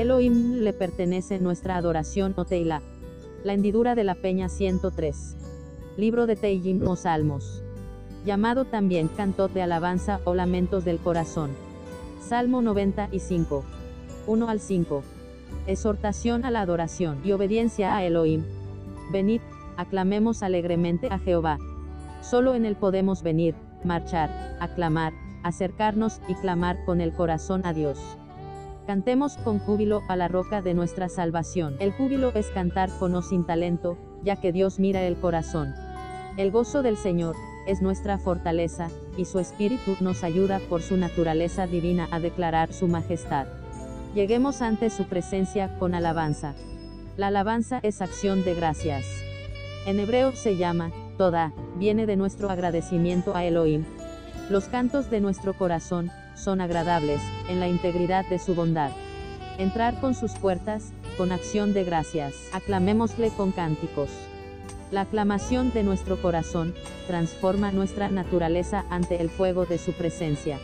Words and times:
Elohim 0.00 0.60
le 0.60 0.72
pertenece 0.72 1.40
nuestra 1.40 1.76
adoración 1.76 2.32
o 2.36 2.44
Teila. 2.44 2.82
La 3.42 3.52
hendidura 3.52 3.96
de 3.96 4.04
la 4.04 4.14
peña 4.14 4.48
103. 4.48 5.36
Libro 5.96 6.28
de 6.28 6.36
Teillim 6.36 6.86
o 6.86 6.94
Salmos. 6.94 7.64
Llamado 8.24 8.64
también 8.64 9.08
Cantot 9.08 9.52
de 9.52 9.62
Alabanza 9.62 10.20
o 10.22 10.36
Lamentos 10.36 10.84
del 10.84 10.98
Corazón. 10.98 11.50
Salmo 12.20 12.62
95. 12.62 13.64
1 14.28 14.48
al 14.48 14.60
5. 14.60 15.02
Exhortación 15.66 16.44
a 16.44 16.52
la 16.52 16.60
adoración 16.60 17.20
y 17.24 17.32
obediencia 17.32 17.96
a 17.96 18.04
Elohim. 18.04 18.44
Venid, 19.10 19.40
aclamemos 19.76 20.44
alegremente 20.44 21.08
a 21.10 21.18
Jehová. 21.18 21.58
Solo 22.20 22.54
en 22.54 22.66
él 22.66 22.76
podemos 22.76 23.24
venir, 23.24 23.56
marchar, 23.82 24.56
aclamar, 24.60 25.12
acercarnos 25.42 26.20
y 26.28 26.34
clamar 26.36 26.84
con 26.84 27.00
el 27.00 27.12
corazón 27.12 27.62
a 27.66 27.72
Dios. 27.72 27.98
Cantemos 28.88 29.36
con 29.36 29.58
júbilo 29.58 30.00
a 30.08 30.16
la 30.16 30.28
roca 30.28 30.62
de 30.62 30.72
nuestra 30.72 31.10
salvación. 31.10 31.76
El 31.78 31.92
júbilo 31.92 32.32
es 32.34 32.46
cantar 32.46 32.88
con 32.98 33.14
o 33.14 33.20
sin 33.20 33.44
talento, 33.44 33.98
ya 34.24 34.36
que 34.36 34.50
Dios 34.50 34.78
mira 34.78 35.02
el 35.02 35.18
corazón. 35.18 35.74
El 36.38 36.50
gozo 36.50 36.80
del 36.80 36.96
Señor 36.96 37.36
es 37.66 37.82
nuestra 37.82 38.16
fortaleza, 38.16 38.88
y 39.18 39.26
su 39.26 39.40
espíritu 39.40 39.98
nos 40.00 40.24
ayuda 40.24 40.58
por 40.70 40.80
su 40.80 40.96
naturaleza 40.96 41.66
divina 41.66 42.08
a 42.10 42.18
declarar 42.18 42.72
su 42.72 42.88
majestad. 42.88 43.46
Lleguemos 44.14 44.62
ante 44.62 44.88
su 44.88 45.04
presencia 45.04 45.78
con 45.78 45.94
alabanza. 45.94 46.54
La 47.18 47.26
alabanza 47.26 47.80
es 47.82 48.00
acción 48.00 48.42
de 48.42 48.54
gracias. 48.54 49.04
En 49.84 50.00
hebreo 50.00 50.32
se 50.32 50.56
llama, 50.56 50.92
toda, 51.18 51.52
viene 51.76 52.06
de 52.06 52.16
nuestro 52.16 52.48
agradecimiento 52.48 53.36
a 53.36 53.44
Elohim. 53.44 53.84
Los 54.50 54.64
cantos 54.64 55.10
de 55.10 55.20
nuestro 55.20 55.52
corazón, 55.52 56.10
son 56.34 56.62
agradables, 56.62 57.20
en 57.50 57.60
la 57.60 57.68
integridad 57.68 58.24
de 58.30 58.38
su 58.38 58.54
bondad. 58.54 58.92
Entrar 59.58 60.00
con 60.00 60.14
sus 60.14 60.32
puertas, 60.32 60.94
con 61.18 61.32
acción 61.32 61.74
de 61.74 61.84
gracias, 61.84 62.34
aclamémosle 62.54 63.28
con 63.28 63.52
cánticos. 63.52 64.08
La 64.90 65.02
aclamación 65.02 65.70
de 65.74 65.82
nuestro 65.82 66.16
corazón, 66.22 66.74
transforma 67.06 67.72
nuestra 67.72 68.08
naturaleza 68.08 68.86
ante 68.88 69.20
el 69.20 69.28
fuego 69.28 69.66
de 69.66 69.76
su 69.76 69.92
presencia. 69.92 70.58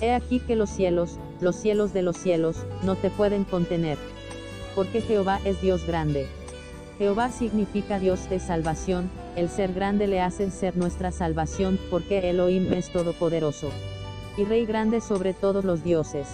He 0.00 0.12
aquí 0.12 0.38
que 0.38 0.54
los 0.54 0.70
cielos, 0.70 1.18
los 1.40 1.56
cielos 1.56 1.92
de 1.92 2.02
los 2.02 2.16
cielos, 2.16 2.64
no 2.84 2.94
te 2.94 3.10
pueden 3.10 3.42
contener. 3.42 3.98
Porque 4.76 5.00
Jehová 5.00 5.40
es 5.44 5.60
Dios 5.60 5.84
grande. 5.84 6.28
Jehová 6.98 7.30
significa 7.30 7.98
Dios 7.98 8.28
de 8.30 8.38
salvación, 8.38 9.10
el 9.36 9.48
ser 9.48 9.74
grande 9.74 10.06
le 10.06 10.20
hace 10.20 10.50
ser 10.50 10.76
nuestra 10.76 11.12
salvación, 11.12 11.78
porque 11.90 12.30
Elohim 12.30 12.72
es 12.72 12.90
todopoderoso 12.90 13.70
y 14.36 14.44
Rey 14.44 14.66
grande 14.66 15.00
sobre 15.00 15.32
todos 15.32 15.64
los 15.64 15.82
dioses. 15.82 16.28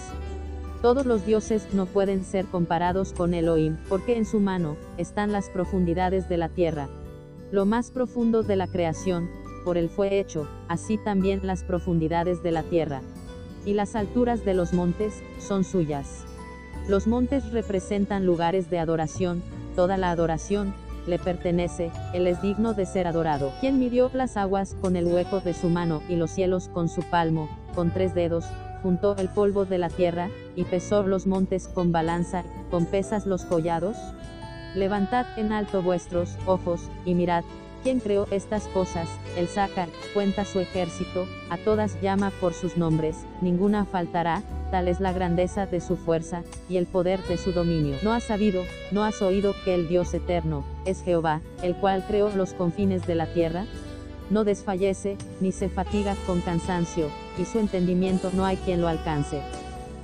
Todos 0.81 1.05
los 1.05 1.25
dioses 1.25 1.73
no 1.73 1.85
pueden 1.85 2.25
ser 2.25 2.45
comparados 2.45 3.13
con 3.13 3.33
Elohim, 3.33 3.77
porque 3.87 4.17
en 4.17 4.25
su 4.25 4.39
mano 4.39 4.75
están 4.97 5.31
las 5.31 5.49
profundidades 5.49 6.27
de 6.27 6.37
la 6.37 6.49
tierra. 6.49 6.89
Lo 7.51 7.65
más 7.65 7.91
profundo 7.91 8.43
de 8.43 8.57
la 8.57 8.67
creación, 8.67 9.29
por 9.63 9.77
él 9.77 9.89
fue 9.89 10.19
hecho, 10.19 10.49
así 10.67 10.97
también 10.97 11.39
las 11.43 11.63
profundidades 11.63 12.43
de 12.43 12.51
la 12.51 12.63
tierra. 12.63 13.01
Y 13.65 13.73
las 13.73 13.95
alturas 13.95 14.43
de 14.43 14.53
los 14.53 14.73
montes, 14.73 15.23
son 15.39 15.63
suyas. 15.63 16.25
Los 16.89 17.07
montes 17.07 17.49
representan 17.53 18.25
lugares 18.25 18.69
de 18.69 18.79
adoración, 18.79 19.41
toda 19.75 19.97
la 19.97 20.11
adoración, 20.11 20.73
le 21.05 21.19
pertenece, 21.19 21.91
él 22.13 22.27
es 22.27 22.41
digno 22.41 22.73
de 22.73 22.85
ser 22.85 23.07
adorado. 23.07 23.51
Quien 23.59 23.79
midió 23.79 24.09
las 24.13 24.37
aguas 24.37 24.75
con 24.81 24.95
el 24.95 25.05
hueco 25.05 25.41
de 25.41 25.53
su 25.53 25.69
mano 25.69 26.01
y 26.07 26.15
los 26.15 26.31
cielos 26.31 26.69
con 26.69 26.87
su 26.87 27.01
palmo, 27.01 27.49
con 27.75 27.91
tres 27.91 28.13
dedos, 28.15 28.45
juntó 28.81 29.15
el 29.17 29.29
polvo 29.29 29.65
de 29.65 29.77
la 29.77 29.89
tierra, 29.89 30.29
y 30.55 30.63
pesó 30.65 31.03
los 31.03 31.25
montes 31.25 31.67
con 31.67 31.91
balanza, 31.91 32.43
con 32.69 32.85
pesas 32.85 33.25
los 33.25 33.45
collados? 33.45 33.97
Levantad 34.75 35.25
en 35.37 35.51
alto 35.51 35.81
vuestros 35.81 36.37
ojos, 36.45 36.89
y 37.05 37.15
mirad, 37.15 37.43
¿quién 37.83 37.99
creó 37.99 38.27
estas 38.31 38.67
cosas? 38.69 39.07
Él 39.37 39.47
saca, 39.47 39.87
cuenta 40.13 40.45
su 40.45 40.59
ejército, 40.59 41.27
a 41.49 41.57
todas 41.57 41.99
llama 42.01 42.31
por 42.41 42.53
sus 42.53 42.77
nombres, 42.77 43.17
ninguna 43.41 43.85
faltará, 43.85 44.41
tal 44.71 44.87
es 44.87 44.99
la 44.99 45.13
grandeza 45.13 45.65
de 45.65 45.81
su 45.81 45.97
fuerza, 45.97 46.43
y 46.69 46.77
el 46.77 46.87
poder 46.87 47.21
de 47.23 47.37
su 47.37 47.51
dominio. 47.51 47.97
¿No 48.01 48.13
has 48.13 48.23
sabido, 48.23 48.63
no 48.91 49.03
has 49.03 49.21
oído 49.21 49.53
que 49.65 49.75
el 49.75 49.87
Dios 49.87 50.13
eterno, 50.13 50.63
es 50.85 51.03
Jehová, 51.03 51.41
el 51.61 51.75
cual 51.75 52.03
creó 52.07 52.29
los 52.29 52.53
confines 52.53 53.05
de 53.05 53.15
la 53.15 53.27
tierra? 53.27 53.65
no 54.29 54.43
desfallece, 54.43 55.17
ni 55.39 55.51
se 55.51 55.69
fatiga 55.69 56.15
con 56.25 56.41
cansancio, 56.41 57.09
y 57.37 57.45
su 57.45 57.59
entendimiento 57.59 58.31
no 58.33 58.45
hay 58.45 58.57
quien 58.57 58.81
lo 58.81 58.87
alcance. 58.87 59.41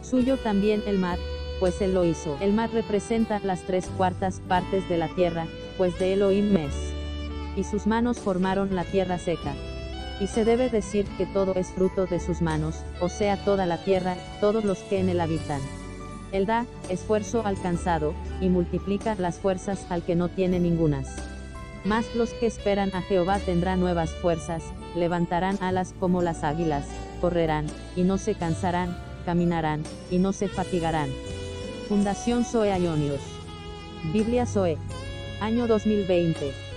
Suyo 0.02 0.38
también 0.38 0.84
el 0.88 0.98
mar, 0.98 1.18
pues 1.60 1.82
él 1.82 1.94
lo 1.94 2.06
hizo. 2.06 2.38
El 2.40 2.54
mar 2.54 2.70
representa 2.72 3.40
las 3.44 3.62
tres 3.64 3.88
cuartas 3.98 4.42
partes 4.48 4.88
de 4.88 4.98
la 4.98 5.08
tierra, 5.10 5.48
pues 5.78 5.98
de 6.00 6.14
Elohim 6.14 6.56
es. 6.58 6.89
Y 7.56 7.64
sus 7.64 7.88
manos 7.88 8.20
formaron 8.20 8.76
la 8.76 8.84
tierra 8.84 9.18
seca. 9.18 9.54
Y 10.20 10.28
se 10.28 10.46
debe 10.46 10.70
decir 10.70 11.06
que 11.18 11.26
todo 11.26 11.56
es 11.56 11.68
fruto 11.68 12.06
de 12.06 12.20
sus 12.20 12.42
manos, 12.42 12.84
o 13.00 13.10
sea 13.10 13.38
toda 13.44 13.66
la 13.66 13.78
tierra, 13.84 14.16
todos 14.42 14.64
los 14.66 14.80
que 14.80 15.00
en 15.00 15.10
él 15.10 15.22
habitan. 15.22 15.62
Él 16.32 16.46
da, 16.46 16.66
esfuerzo 16.90 17.46
alcanzado, 17.46 18.14
y 18.42 18.50
multiplica 18.50 19.16
las 19.16 19.40
fuerzas 19.40 19.86
al 19.90 20.04
que 20.04 20.16
no 20.16 20.30
tiene 20.30 20.60
ningunas. 20.60 21.08
Mas 21.86 22.14
los 22.16 22.32
que 22.34 22.46
esperan 22.46 22.94
a 22.94 23.02
Jehová 23.02 23.40
tendrán 23.40 23.80
nuevas 23.80 24.12
fuerzas, 24.22 24.64
levantarán 24.96 25.58
alas 25.62 25.96
como 26.00 26.22
las 26.22 26.44
águilas, 26.44 26.86
correrán, 27.22 27.68
y 27.96 28.04
no 28.04 28.18
se 28.18 28.36
cansarán, 28.36 28.98
caminarán, 29.26 29.84
y 30.12 30.18
no 30.18 30.34
se 30.34 30.50
fatigarán. 30.50 31.10
Fundación 31.88 32.44
Zoe 32.46 32.78
Ionios. 32.78 33.22
Biblia 34.14 34.46
Zoe. 34.46 34.78
Año 35.42 35.68
2020. 35.68 36.69